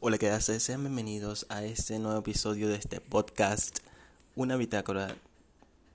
[0.00, 0.62] Hola, ¿qué haces?
[0.62, 3.80] Sean bienvenidos a este nuevo episodio de este podcast,
[4.36, 5.16] una bitácora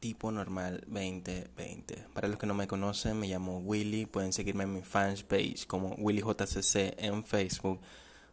[0.01, 2.07] tipo normal 2020.
[2.13, 4.05] Para los que no me conocen, me llamo Willy.
[4.05, 7.79] Pueden seguirme en mi fanpage como WillyJCC en Facebook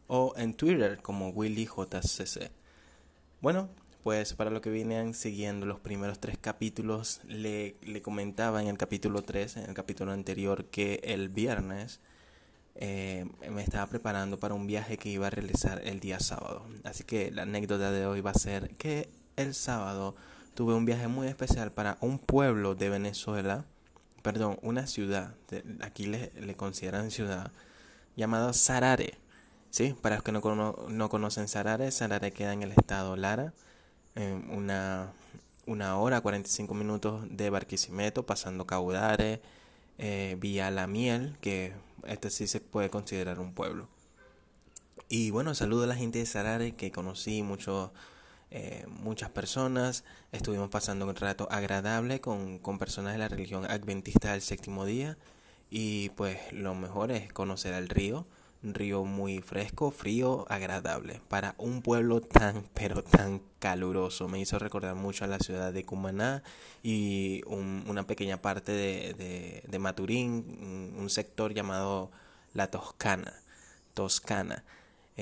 [0.08, 2.50] o en Twitter como WillyJCC.
[3.40, 3.68] Bueno,
[4.02, 8.76] pues para los que vienen siguiendo los primeros tres capítulos, le, le comentaba en el
[8.76, 12.00] capítulo 3, en el capítulo anterior, que el viernes
[12.76, 16.66] eh, me estaba preparando para un viaje que iba a realizar el día sábado.
[16.84, 20.14] Así que la anécdota de hoy va a ser que el sábado
[20.54, 23.64] tuve un viaje muy especial para un pueblo de Venezuela,
[24.22, 25.34] perdón, una ciudad,
[25.80, 27.50] aquí le, consideran ciudad,
[28.16, 29.18] llamada Sarare.
[29.70, 29.94] ¿Sí?
[30.02, 33.54] Para los que no, no conocen Sarare, Sarare queda en el estado Lara,
[34.16, 35.12] en una,
[35.66, 39.40] una hora, 45 minutos de Barquisimeto, pasando Caudare,
[39.98, 41.72] eh, vía La Miel, que
[42.06, 43.88] este sí se puede considerar un pueblo.
[45.08, 47.92] Y bueno, saludo a la gente de Sarare que conocí mucho,
[48.50, 50.04] eh, muchas personas.
[50.32, 55.18] Estuvimos pasando un rato agradable con, con personas de la religión adventista del séptimo día.
[55.70, 58.26] Y pues lo mejor es conocer al río
[58.62, 61.20] río muy fresco, frío, agradable.
[61.28, 64.28] Para un pueblo tan, pero tan caluroso.
[64.28, 66.42] Me hizo recordar mucho a la ciudad de Cumaná
[66.82, 72.10] y una pequeña parte de, de Maturín, un sector llamado
[72.54, 73.34] La Toscana.
[73.94, 74.64] Toscana.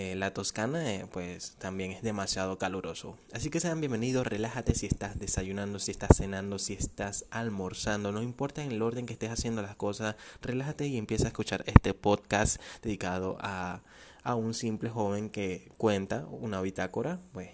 [0.00, 3.18] Eh, la Toscana eh, pues también es demasiado caluroso.
[3.32, 8.22] Así que sean bienvenidos, relájate si estás desayunando, si estás cenando, si estás almorzando, no
[8.22, 11.94] importa en el orden que estés haciendo las cosas, relájate y empieza a escuchar este
[11.94, 13.82] podcast dedicado a,
[14.22, 17.50] a un simple joven que cuenta una bitácora pues,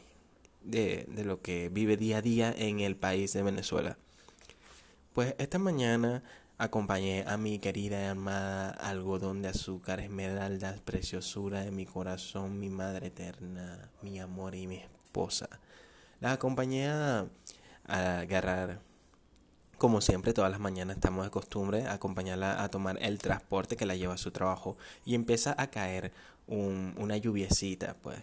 [0.61, 3.97] de, de lo que vive día a día en el país de Venezuela.
[5.15, 6.23] Pues esta mañana
[6.57, 12.71] Acompañé a mi querida y amada algodón de azúcar, esmeraldas, preciosura de mi corazón, mi
[12.71, 15.49] madre eterna, mi amor y mi esposa.
[16.21, 17.27] La acompañé a,
[17.89, 18.81] agarrar,
[19.79, 23.97] como siempre, todas las mañanas estamos de costumbre, acompañarla a tomar el transporte que la
[23.97, 26.13] lleva a su trabajo y empieza a caer
[26.47, 28.19] un, una lluviecita, pues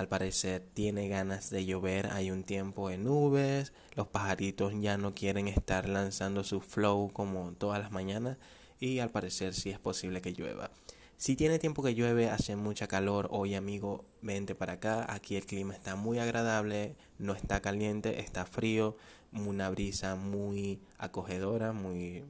[0.00, 5.14] al parecer tiene ganas de llover, hay un tiempo de nubes, los pajaritos ya no
[5.14, 8.38] quieren estar lanzando su flow como todas las mañanas
[8.78, 10.70] y al parecer sí es posible que llueva.
[11.18, 15.44] Si tiene tiempo que llueve, hace mucha calor, hoy amigo, vente para acá, aquí el
[15.44, 18.96] clima está muy agradable, no está caliente, está frío,
[19.34, 22.24] una brisa muy acogedora, muy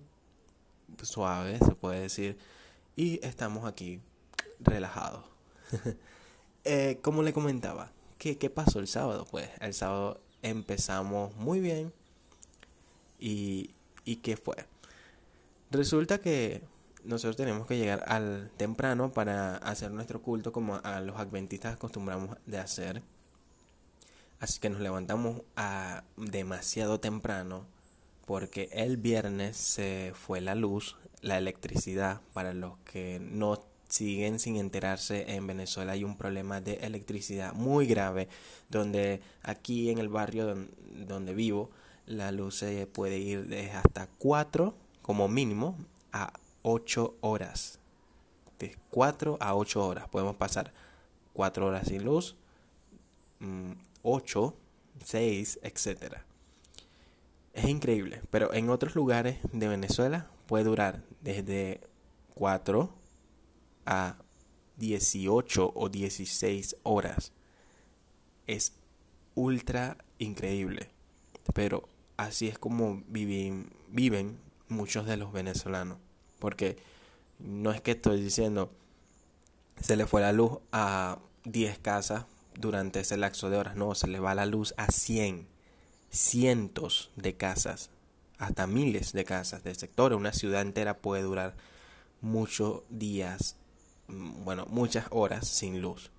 [1.02, 2.37] suave, se puede decir,
[2.97, 4.00] y estamos aquí
[4.58, 5.25] relajados.
[6.65, 9.26] Eh, como le comentaba, ¿qué, ¿qué pasó el sábado?
[9.31, 11.93] Pues el sábado empezamos muy bien.
[13.19, 13.71] ¿Y,
[14.04, 14.56] y qué fue?
[15.70, 16.62] Resulta que
[17.04, 22.37] nosotros tenemos que llegar al temprano para hacer nuestro culto como a los adventistas acostumbramos
[22.47, 23.03] de hacer.
[24.38, 27.66] Así que nos levantamos a demasiado temprano
[28.26, 34.56] porque el viernes se fue la luz, la electricidad para los que no siguen sin
[34.56, 38.28] enterarse en Venezuela hay un problema de electricidad muy grave
[38.71, 40.56] donde aquí en el barrio
[41.06, 41.71] donde, vivo
[42.06, 45.77] la luz puede ir de hasta 4 como mínimo
[46.12, 47.79] a 8 horas.
[48.59, 50.09] De 4 a 8 horas.
[50.09, 50.73] Podemos pasar
[51.33, 52.37] 4 horas sin luz
[54.03, 56.25] 8 mm, 6 etcétera.
[57.55, 61.81] Es increíble pero en otros lugares de Venezuela puede durar desde
[62.34, 63.00] 4
[63.87, 64.17] a
[64.77, 67.33] 18 o 16 horas.
[68.47, 68.73] Es
[69.35, 70.91] ultra increíble.
[71.55, 75.99] Pero así es como viven, viven muchos de los venezolanos.
[76.39, 76.79] Porque
[77.39, 78.71] no es que estoy diciendo
[79.81, 83.77] se le fue la luz a 10 casas durante ese lapso de horas.
[83.77, 85.49] No, se le va la luz a 100,
[86.11, 87.91] cientos de casas,
[88.39, 90.19] hasta miles de casas de sectores.
[90.19, 91.57] Una ciudad entera puede durar
[92.21, 93.57] muchos días
[94.44, 96.11] bueno, muchas horas sin luz.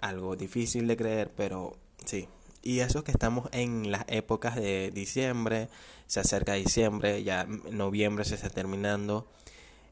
[0.00, 2.28] Algo difícil de creer, pero sí.
[2.62, 5.68] Y eso que estamos en las épocas de diciembre,
[6.06, 9.26] se acerca diciembre, ya noviembre se está terminando.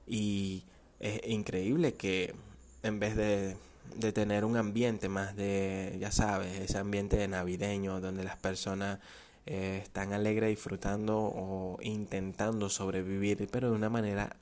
[0.06, 0.64] Y
[1.00, 2.34] es increíble que
[2.82, 3.56] en vez de,
[3.96, 8.98] de tener un ambiente más de, ya sabes, ese ambiente navideño donde las personas
[9.46, 14.36] eh, están alegres disfrutando o intentando sobrevivir, pero de una manera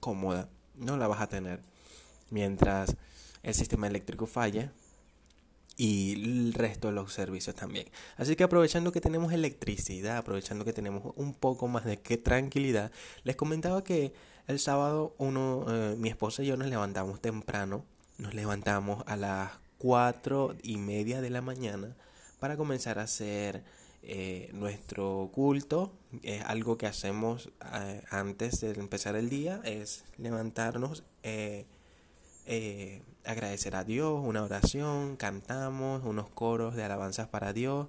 [0.00, 1.60] cómoda, no la vas a tener
[2.30, 2.96] mientras
[3.42, 4.70] el sistema eléctrico falle
[5.76, 7.86] y el resto de los servicios también.
[8.16, 12.92] Así que aprovechando que tenemos electricidad, aprovechando que tenemos un poco más de que tranquilidad,
[13.24, 14.12] les comentaba que
[14.46, 17.84] el sábado uno, eh, mi esposa y yo nos levantamos temprano,
[18.18, 21.96] nos levantamos a las cuatro y media de la mañana
[22.38, 23.64] para comenzar a hacer
[24.02, 25.92] eh, nuestro culto.
[26.22, 31.02] Es algo que hacemos eh, antes de empezar el día, es levantarnos,
[32.46, 37.88] eh, agradecer a Dios, una oración, cantamos unos coros de alabanzas para Dios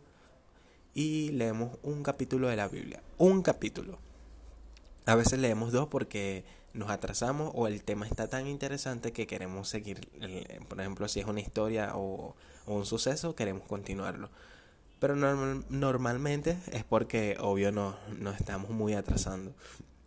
[0.93, 3.01] y leemos un capítulo de la Biblia.
[3.17, 3.99] Un capítulo.
[5.05, 9.67] A veces leemos dos porque nos atrasamos o el tema está tan interesante que queremos
[9.67, 10.09] seguir.
[10.67, 12.35] Por ejemplo, si es una historia o,
[12.65, 14.29] un suceso, queremos continuarlo.
[14.99, 19.53] Pero normalmente es porque, obvio, no, nos estamos muy atrasando.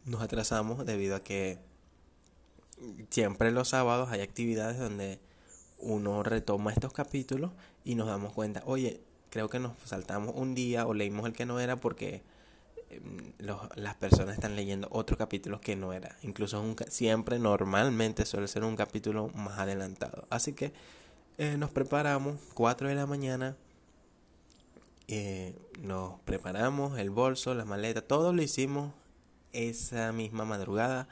[0.06, 1.58] Nos atrasamos debido a que
[3.10, 5.20] siempre los sábados hay actividades donde
[5.78, 7.52] uno retoma estos capítulos
[7.84, 11.46] y nos damos cuenta, oye, creo que nos saltamos un día o leímos el que
[11.46, 12.22] no era porque
[12.90, 13.32] Em,
[13.76, 16.16] las personas están leyendo otro capítulo que no era.
[16.22, 20.26] Incluso siempre, normalmente suele ser un capítulo más adelantado.
[20.30, 20.72] Así que
[21.36, 23.56] eh, nos preparamos, 4 de la mañana.
[25.08, 28.92] Eh, nos preparamos el bolso, la maleta, todo lo hicimos
[29.52, 31.08] esa misma madrugada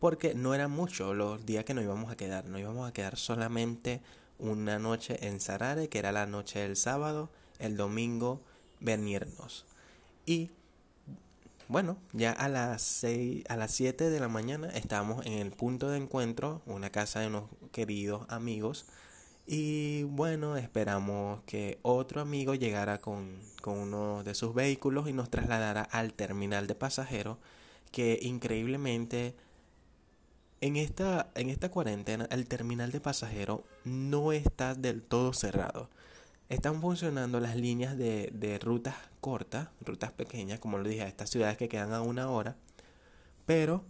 [0.00, 2.46] porque no era mucho los días que nos íbamos a quedar.
[2.46, 4.00] Nos íbamos a quedar solamente
[4.38, 8.40] una noche en Sarare, que era la noche del sábado, el domingo
[8.80, 9.66] venirnos.
[10.24, 10.50] Y
[11.68, 15.90] bueno, ya a las 6, a las 7 de la mañana estábamos en el punto
[15.90, 18.86] de encuentro, una casa de unos queridos amigos.
[19.46, 25.30] Y bueno, esperamos que otro amigo llegara con, con uno de sus vehículos y nos
[25.30, 27.36] trasladara al terminal de pasajeros,
[27.92, 29.34] que increíblemente
[30.60, 35.88] en esta, en esta cuarentena el terminal de pasajeros no está del todo cerrado
[36.50, 41.30] están funcionando las líneas de, de rutas cortas, rutas pequeñas, como lo dije, a estas
[41.30, 42.56] ciudades que quedan a una hora,
[43.46, 43.84] pero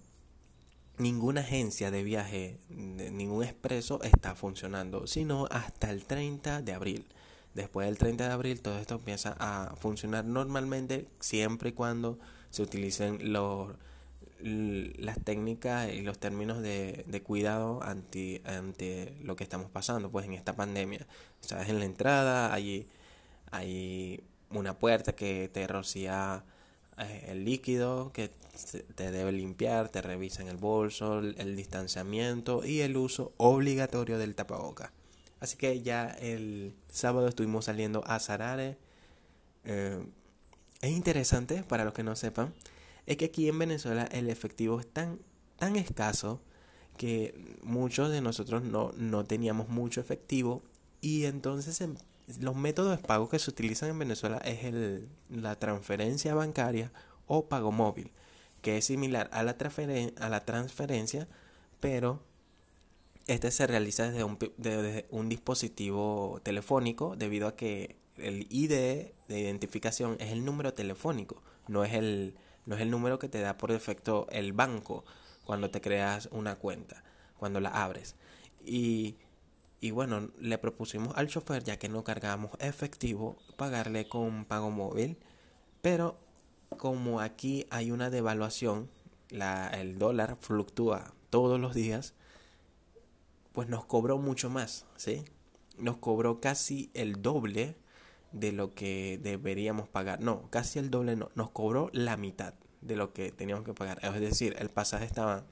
[0.98, 7.06] ninguna agencia de viaje, ningún expreso está funcionando, sino hasta el 30 de abril.
[7.54, 12.18] Después del 30 de abril todo esto empieza a funcionar normalmente siempre y cuando
[12.50, 13.70] se utilicen los
[14.42, 20.26] las técnicas y los términos de, de cuidado ante, ante lo que estamos pasando pues
[20.26, 21.06] en esta pandemia.
[21.40, 22.88] Sabes, en la entrada hay,
[23.50, 26.44] hay una puerta que te rocía
[26.98, 28.30] eh, el líquido que
[28.94, 34.92] te debe limpiar, te revisan el bolso, el, distanciamiento y el uso obligatorio del tapaboca.
[35.40, 38.76] Así que ya el sábado estuvimos saliendo a Sarare.
[39.64, 40.04] Eh,
[40.82, 42.52] es interesante para los que no sepan
[43.06, 45.20] es que aquí en Venezuela el efectivo es tan,
[45.56, 46.40] tan escaso
[46.96, 50.62] que muchos de nosotros no, no teníamos mucho efectivo
[51.00, 51.82] y entonces
[52.40, 56.92] los métodos de pago que se utilizan en Venezuela es el, la transferencia bancaria
[57.26, 58.10] o pago móvil,
[58.60, 59.56] que es similar a la,
[60.18, 61.26] a la transferencia,
[61.80, 62.22] pero
[63.26, 68.70] este se realiza desde un, desde un dispositivo telefónico debido a que el ID
[69.28, 72.34] de identificación es el número telefónico, no es el,
[72.66, 75.04] no es el número que te da por defecto el banco
[75.44, 77.02] cuando te creas una cuenta,
[77.38, 78.16] cuando la abres.
[78.64, 79.16] Y,
[79.80, 85.18] y bueno, le propusimos al chofer, ya que no cargamos efectivo, pagarle con pago móvil.
[85.82, 86.18] Pero
[86.76, 88.90] como aquí hay una devaluación,
[89.30, 92.14] la, el dólar fluctúa todos los días,
[93.52, 95.24] pues nos cobró mucho más, ¿sí?
[95.78, 97.76] Nos cobró casi el doble
[98.32, 100.20] de lo que deberíamos pagar.
[100.20, 103.98] No, casi el doble no, nos cobró la mitad de lo que teníamos que pagar.
[104.02, 105.44] Es decir, el pasaje estaba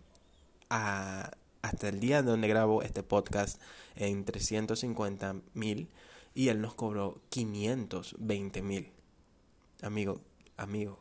[0.70, 1.30] a,
[1.62, 3.60] hasta el día donde grabo este podcast
[3.96, 5.88] en 350 mil
[6.34, 8.92] y él nos cobró 520 mil.
[9.82, 10.20] Amigo,
[10.56, 10.98] amigo,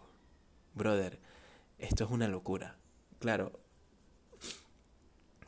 [0.73, 1.19] brother,
[1.77, 2.77] esto es una locura.
[3.19, 3.59] Claro,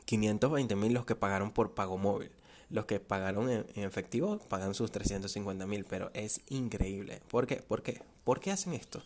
[0.04, 2.30] 520 mil los que pagaron por pago móvil.
[2.70, 7.20] Los que pagaron en, efectivo pagan sus 350 mil, pero es increíble.
[7.28, 7.56] ¿Por qué?
[7.56, 8.00] ¿Por qué?
[8.22, 9.02] ¿Por qué hacen esto?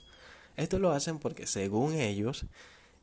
[0.56, 2.44] Esto lo hacen porque según ellos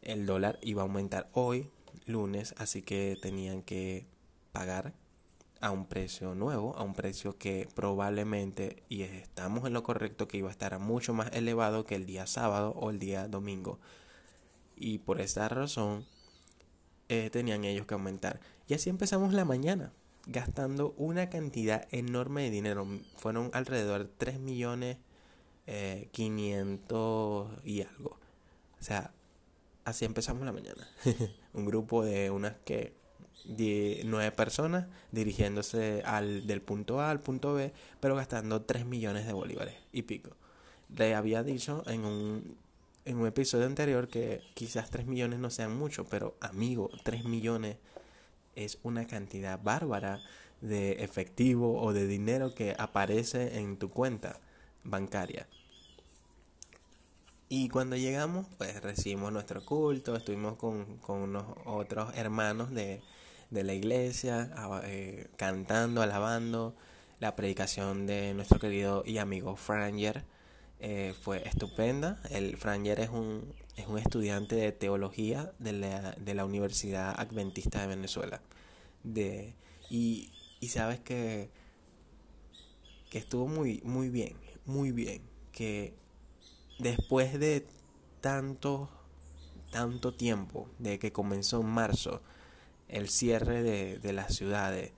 [0.03, 1.69] el dólar iba a aumentar hoy,
[2.05, 4.05] lunes, así que tenían que
[4.51, 4.93] pagar
[5.61, 10.37] a un precio nuevo, a un precio que probablemente, y estamos en lo correcto, que
[10.37, 13.79] iba a estar mucho más elevado que el día sábado o el día domingo.
[14.75, 16.05] Y por esa razón
[17.09, 18.39] eh, tenían ellos que aumentar.
[18.67, 19.91] Y así empezamos la mañana
[20.25, 22.87] gastando una cantidad enorme de dinero.
[23.15, 24.97] Fueron alrededor de 3 millones
[25.67, 28.17] eh, 500 y algo.
[28.79, 29.11] O sea,
[29.85, 30.87] así empezamos la mañana.
[31.53, 32.93] Un grupo de unas que
[34.05, 39.33] nueve personas dirigiéndose al del punto A al punto B, pero gastando 3 millones de
[39.33, 40.31] bolívares y pico.
[40.95, 42.57] Le había dicho en un,
[43.05, 47.77] en un episodio anterior que quizás 3 millones no sean mucho, pero amigo, 3 millones
[48.55, 50.21] es una cantidad bárbara
[50.61, 54.39] de efectivo o de dinero que aparece en tu cuenta
[54.83, 55.47] bancaria.
[57.49, 63.01] Y cuando llegamos, pues recibimos nuestro culto, estuvimos con, unos otros hermanos de,
[63.49, 64.49] la iglesia,
[64.85, 66.73] eh, cantando, alabando
[67.19, 70.23] la predicación de nuestro querido y amigo Franger.
[70.83, 72.19] Eh, fue estupenda.
[72.31, 77.81] El Franger es un, es un estudiante de teología de la, de la Universidad Adventista
[77.81, 78.41] de Venezuela.
[79.03, 79.53] De,
[79.91, 81.51] y, y sabes que,
[83.11, 84.33] que estuvo muy, muy bien,
[84.65, 85.21] muy bien.
[85.51, 85.93] Que
[86.79, 87.67] después de
[88.19, 88.89] tanto,
[89.69, 92.23] tanto tiempo, de que comenzó en marzo,
[92.87, 94.93] el cierre de, de las ciudades,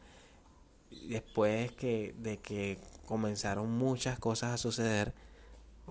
[1.10, 5.14] después que, de que comenzaron muchas cosas a suceder,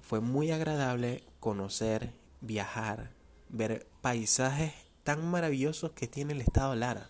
[0.02, 3.12] fue muy agradable conocer, viajar,
[3.48, 7.08] ver paisajes tan maravillosos que tiene el estado Lara.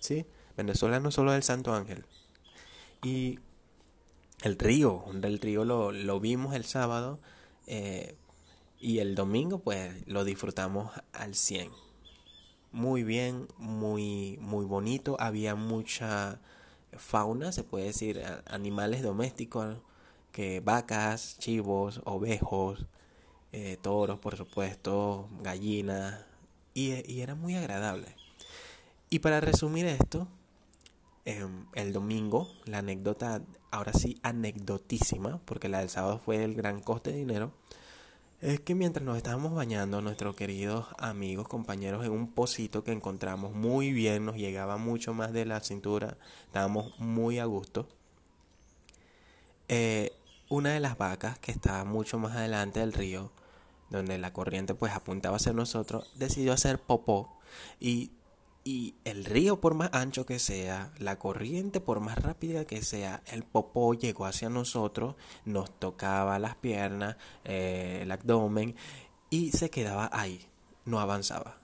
[0.00, 0.26] ¿Sí?
[0.56, 2.04] Venezuela no solo es el Santo Ángel.
[3.02, 3.38] Y
[4.42, 7.18] el río, el río lo, lo vimos el sábado
[7.66, 8.16] eh,
[8.78, 11.70] y el domingo pues lo disfrutamos al 100.
[12.70, 15.16] Muy bien, muy, muy bonito.
[15.18, 16.40] Había mucha
[16.96, 19.78] fauna, se puede decir, animales domésticos,
[20.32, 22.86] que vacas, chivos, ovejos,
[23.52, 26.20] eh, toros, por supuesto, gallinas,
[26.74, 28.14] y, era muy agradable.
[29.10, 30.28] Y para resumir esto,
[31.24, 36.80] em, el domingo, la anécdota ahora sí anecdotísima, porque la del sábado fue el gran
[36.80, 37.52] coste de dinero,
[38.40, 43.52] es que mientras nos estábamos bañando, nuestros queridos amigos, compañeros, en un pocito que encontramos
[43.54, 46.16] muy bien, nos llegaba mucho más de la cintura,
[46.46, 47.88] estábamos muy a gusto.
[49.68, 50.12] Eh,
[50.48, 53.32] una de las vacas que estaba mucho más adelante del río,
[53.90, 57.38] donde la corriente pues apuntaba hacia nosotros, decidió hacer popó
[57.80, 58.10] y
[58.68, 63.22] y el río, por más ancho que sea, la corriente, por más rápida que sea,
[63.24, 65.14] el popó llegó hacia nosotros,
[65.46, 68.76] nos tocaba las piernas, eh, el abdomen
[69.30, 70.46] y se quedaba ahí,
[70.84, 71.56] no avanzaba.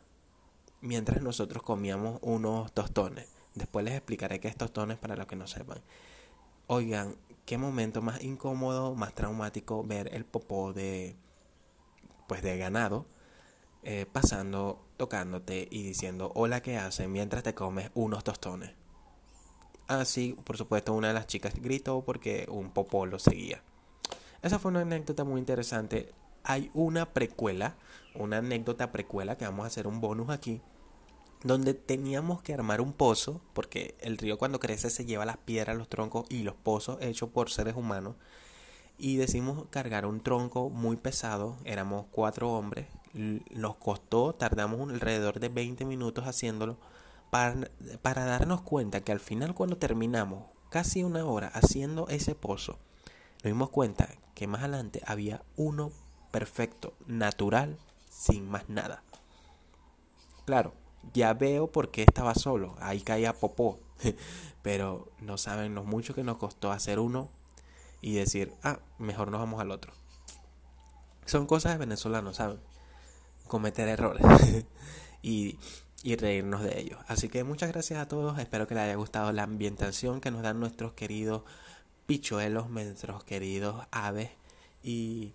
[0.81, 3.29] Mientras nosotros comíamos unos tostones.
[3.55, 5.83] Después les explicaré qué es tostones para los que no sepan.
[6.69, 11.17] Oigan, qué momento más incómodo, más traumático ver el popó de
[12.27, 13.07] pues de ganado
[13.83, 18.73] eh, pasando, tocándote y diciendo hola que hacen mientras te comes unos tostones.
[19.87, 23.63] Así, por supuesto, una de las chicas gritó porque un popó lo seguía.
[24.41, 26.11] Esa fue una anécdota muy interesante.
[26.43, 27.77] Hay una precuela,
[28.15, 30.63] una anécdota precuela que vamos a hacer un bonus aquí,
[31.45, 35.77] donde teníamos que armar un pozo, porque el río cuando crece se lleva las piedras,
[35.77, 38.17] los troncos y los pozos hechos por seres humanos.
[38.97, 45.51] Y decimos cargar un tronco muy pesado, éramos cuatro hombres, nos costó, tardamos alrededor de
[45.51, 46.79] 20 minutos haciéndolo
[47.31, 47.69] para,
[48.01, 52.79] para darnos cuenta que al final cuando terminamos casi una hora haciendo ese pozo,
[53.43, 55.93] nos dimos cuenta que más adelante había uno
[56.31, 59.03] perfecto, natural, sin más nada.
[60.47, 60.75] Claro,
[61.13, 63.79] ya veo por qué estaba solo, ahí caía popó,
[64.63, 67.29] pero no saben lo mucho que nos costó hacer uno
[68.01, 69.93] y decir, ah, mejor nos vamos al otro.
[71.27, 72.61] Son cosas de venezolanos, ¿saben?
[73.47, 74.25] cometer errores
[75.23, 75.59] y,
[76.03, 76.99] y reírnos de ellos.
[77.09, 80.43] Así que muchas gracias a todos, espero que les haya gustado la ambientación que nos
[80.43, 81.43] dan nuestros queridos
[82.07, 84.31] pichuelos, nuestros queridos aves
[84.83, 85.33] y,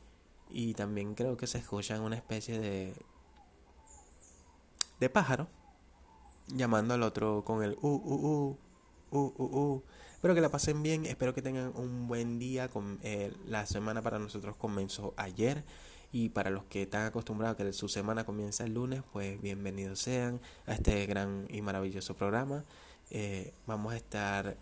[0.49, 2.95] y también creo que se escuchan una especie de
[4.99, 5.47] de pájaro
[6.53, 8.57] llamando al otro con el uh uh uh
[9.11, 12.99] uh uh uh espero que la pasen bien espero que tengan un buen día con
[13.03, 15.63] eh, la semana para nosotros comenzó ayer
[16.11, 19.99] y para los que están acostumbrados a que su semana comienza el lunes, pues bienvenidos
[19.99, 22.65] sean a este gran y maravilloso programa.
[23.11, 24.57] Eh, vamos a estar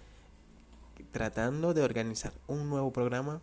[1.12, 3.42] tratando de organizar un nuevo programa.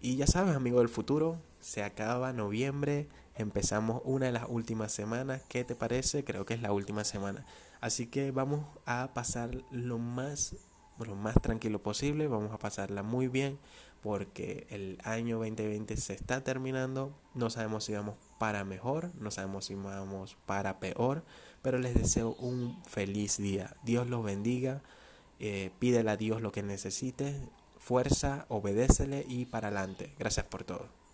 [0.00, 5.42] Y ya sabes, amigo del futuro, se acaba noviembre, empezamos una de las últimas semanas.
[5.48, 6.22] ¿Qué te parece?
[6.22, 7.44] Creo que es la última semana.
[7.80, 10.54] Así que vamos a pasar lo más,
[11.16, 13.58] más tranquilo posible, vamos a pasarla muy bien
[14.00, 19.64] porque el año 2020 se está terminando, no sabemos si vamos para mejor, no sabemos
[19.64, 21.24] si vamos para peor,
[21.62, 23.74] pero les deseo un feliz día.
[23.82, 24.82] Dios los bendiga,
[25.40, 27.40] eh, pídele a Dios lo que necesite,
[27.76, 30.14] fuerza, obedécele y para adelante.
[30.16, 31.05] Gracias por todo.